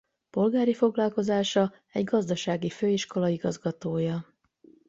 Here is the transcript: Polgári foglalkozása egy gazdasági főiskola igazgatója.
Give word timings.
Polgári 0.29 0.73
foglalkozása 0.73 1.73
egy 1.91 2.03
gazdasági 2.03 2.69
főiskola 2.69 3.27
igazgatója. 3.27 4.33